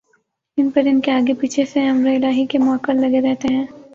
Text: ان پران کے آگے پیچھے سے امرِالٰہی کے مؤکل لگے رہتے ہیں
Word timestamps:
ان 0.57 0.69
پران 0.69 0.99
کے 1.01 1.11
آگے 1.11 1.33
پیچھے 1.41 1.65
سے 1.65 1.87
امرِالٰہی 1.89 2.45
کے 2.51 2.57
مؤکل 2.59 3.01
لگے 3.01 3.21
رہتے 3.21 3.53
ہیں 3.53 3.65